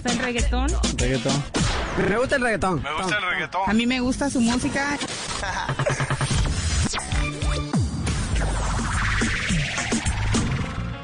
gusta 0.00 0.12
el 0.12 0.18
reggaetón. 0.18 0.68
Reggaetón. 0.96 1.44
Me 2.08 2.16
gusta 2.16 2.36
el 2.36 2.42
reggaetón. 2.42 2.82
Me 2.82 2.94
gusta 2.94 3.16
el 3.18 3.22
reggaetón. 3.22 3.60
A 3.66 3.72
mí 3.74 3.86
me 3.86 4.00
gusta 4.00 4.30
su 4.30 4.40
música. 4.40 4.96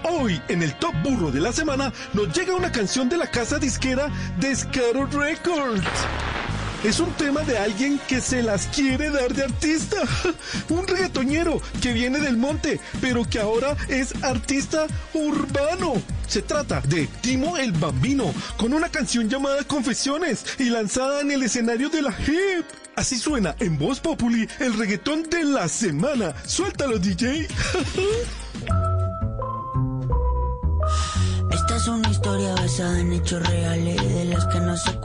Hoy, 0.03 0.41
en 0.49 0.63
el 0.63 0.75
Top 0.77 0.95
Burro 1.03 1.31
de 1.31 1.41
la 1.41 1.53
semana, 1.53 1.93
nos 2.15 2.33
llega 2.35 2.55
una 2.55 2.73
canción 2.73 3.11
de 3.11 3.19
la 3.19 3.31
casa 3.31 3.59
disquera 3.59 4.09
Descaro 4.39 5.05
Records. 5.07 5.85
Es 6.87 7.01
un 7.01 7.13
tema 7.15 7.41
de 7.41 7.59
alguien 7.59 8.01
que 8.07 8.21
se 8.21 8.43
las 8.43 8.69
quiere 8.69 9.11
dar 9.11 9.35
de 9.35 9.43
artista. 9.43 9.97
Un 10.69 10.87
reggaetoñero 10.87 11.61
que 11.83 11.93
viene 11.93 12.21
del 12.21 12.37
monte, 12.37 12.79
pero 13.01 13.29
que 13.29 13.41
ahora 13.41 13.77
es 13.89 14.15
artista 14.23 14.87
urbano. 15.13 15.95
Se 16.29 16.43
trata 16.43 16.81
de 16.83 17.09
Timo 17.23 17.57
el 17.57 17.73
Bambino, 17.73 18.33
con 18.57 18.73
una 18.73 18.89
canción 18.89 19.29
llamada 19.29 19.65
Confesiones 19.65 20.45
y 20.61 20.71
lanzada 20.71 21.23
en 21.23 21.33
el 21.33 21.43
escenario 21.43 21.89
de 21.89 22.03
la 22.03 22.15
hip. 22.21 22.65
Así 22.95 23.19
suena 23.19 23.57
en 23.59 23.77
Voz 23.79 23.99
Populi 23.99 24.49
el 24.61 24.75
reggaetón 24.75 25.25
de 25.25 25.43
la 25.43 25.67
semana. 25.67 26.37
Suéltalo, 26.47 27.01
DJ. 27.01 27.49
Esta 31.51 31.77
es 31.77 31.89
una 31.89 32.09
historia 32.11 32.55
basada 32.55 33.01
en 33.01 33.13
hechos 33.13 33.45
reales, 33.49 34.15
de 34.15 34.25
las 34.27 34.47
que 34.47 34.56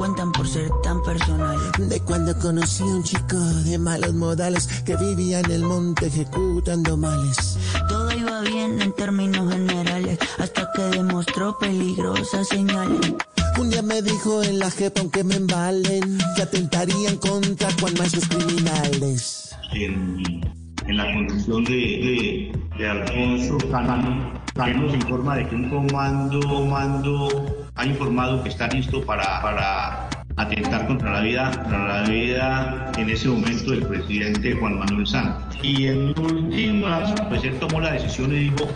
cuentan 0.01 0.31
por 0.31 0.47
ser 0.47 0.67
tan 0.81 0.99
personales. 1.03 1.61
De 1.77 1.99
cuando 1.99 2.35
conocí 2.39 2.81
a 2.81 2.87
un 2.87 3.03
chico 3.03 3.37
de 3.37 3.77
malos 3.77 4.15
modales 4.15 4.65
que 4.83 4.95
vivía 4.95 5.41
en 5.41 5.51
el 5.51 5.61
monte 5.61 6.07
ejecutando 6.07 6.97
males. 6.97 7.59
Todo 7.87 8.11
iba 8.17 8.41
bien 8.41 8.81
en 8.81 8.93
términos 8.93 9.53
generales, 9.53 10.17
hasta 10.39 10.71
que 10.71 10.81
demostró 10.97 11.55
peligrosas 11.59 12.47
señales. 12.47 13.13
Un 13.59 13.69
día 13.69 13.83
me 13.83 14.01
dijo 14.01 14.41
en 14.41 14.57
la 14.57 14.71
jepa, 14.71 15.01
aunque 15.01 15.23
me 15.23 15.35
embalen, 15.35 16.17
que 16.35 16.41
atentarían 16.41 17.17
contra 17.17 17.69
cuan 17.79 17.93
maestros 17.99 18.27
criminales. 18.27 19.55
en, 19.71 20.41
en 20.87 20.97
la 20.97 21.13
conducción 21.13 21.63
de, 21.65 21.73
de, 21.73 22.59
de 22.75 22.89
Alfonso 22.89 23.57
Cano, 23.69 24.33
nos 24.55 24.95
informa 24.95 25.35
de 25.35 25.47
que 25.47 25.53
un 25.53 25.69
comando, 25.69 26.39
comando 26.39 27.60
ha 27.81 27.85
informado 27.87 28.43
que 28.43 28.49
está 28.49 28.67
listo 28.67 29.03
para, 29.03 29.41
para 29.41 30.07
atentar 30.37 30.85
contra 30.85 31.13
la 31.13 31.21
vida, 31.21 31.51
contra 31.51 32.01
la 32.03 32.09
vida 32.09 32.91
en 32.95 33.09
ese 33.09 33.27
momento 33.27 33.71
del 33.71 33.87
presidente 33.87 34.55
Juan 34.55 34.77
Manuel 34.77 35.07
Santos. 35.07 35.57
Y 35.63 35.87
en 35.87 36.09
últimas, 36.19 37.11
pues 37.27 37.43
él 37.43 37.57
tomó 37.59 37.81
la 37.81 37.93
decisión 37.93 38.31
y 38.35 38.49
dijo 38.51 38.67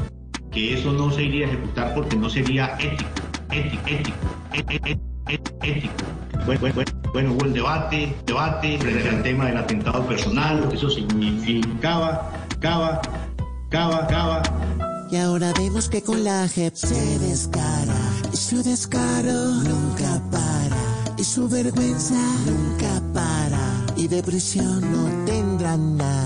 que 0.51 0.73
eso 0.73 0.91
no 0.91 1.11
se 1.11 1.21
iría 1.23 1.45
a 1.45 1.49
ejecutar 1.51 1.93
porque 1.93 2.15
no 2.15 2.29
sería 2.31 2.75
ético, 2.79 3.09
ético, 3.51 3.87
ético, 3.87 4.17
é- 4.53 4.89
é- 4.89 4.97
é- 5.27 5.69
ético. 5.69 5.93
Bueno, 6.47 6.61
bueno, 6.61 6.91
bueno, 7.13 7.33
hubo 7.33 7.45
el 7.45 7.53
debate, 7.53 8.15
debate 8.25 8.79
frente 8.79 9.11
tema 9.21 9.45
del 9.45 9.57
atentado 9.57 10.03
personal, 10.07 10.61
lo 10.61 10.69
que 10.69 10.77
eso 10.77 10.89
significaba, 10.89 12.31
cava, 12.59 13.01
cava, 13.69 14.07
cava. 14.07 14.41
Y 15.11 15.17
ahora 15.17 15.53
vemos 15.59 15.89
que 15.89 16.01
con 16.01 16.23
la 16.23 16.47
JEP 16.47 16.73
se 16.73 17.19
descara. 17.19 17.84
Su 18.55 18.63
descaro 18.63 19.51
nunca 19.63 20.21
para. 20.31 21.13
Y 21.17 21.25
su 21.25 21.49
vergüenza 21.49 22.15
nunca 22.45 23.01
para. 23.13 23.85
Y 23.97 24.07
de 24.07 24.23
prisión 24.23 24.79
no 24.79 25.25
tendrán 25.25 25.97
nada. 25.97 26.24